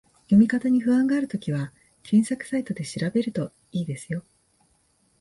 [0.23, 4.23] 読み方に不安があるときは、検索サイトで調べると良いですよ